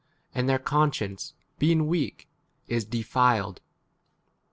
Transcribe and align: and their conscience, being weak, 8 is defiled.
and 0.33 0.49
their 0.49 0.57
conscience, 0.57 1.35
being 1.59 1.85
weak, 1.85 2.27
8 2.69 2.75
is 2.75 2.85
defiled. 2.85 3.61